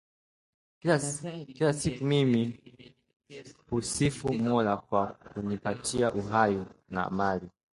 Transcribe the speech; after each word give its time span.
Kila 1.53 1.73
siku 1.73 2.03
mimi 2.03 2.57
husifu 3.69 4.33
Mola 4.33 4.77
kwa 4.77 5.07
kunipatia 5.07 6.13
uhai 6.13 6.65
na 6.89 7.09
mali 7.09 7.47